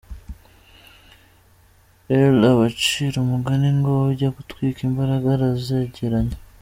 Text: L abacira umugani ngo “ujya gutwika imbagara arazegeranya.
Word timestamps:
L 2.37 2.41
abacira 2.51 3.17
umugani 3.21 3.69
ngo 3.77 3.91
“ujya 4.11 4.29
gutwika 4.37 4.79
imbagara 4.89 5.31
arazegeranya. 5.37 6.37